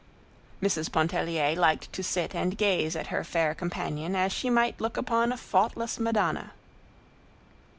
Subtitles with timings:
[0.63, 0.91] Mrs.
[0.91, 5.31] Pontellier liked to sit and gaze at her fair companion as she might look upon
[5.31, 6.53] a faultless Madonna.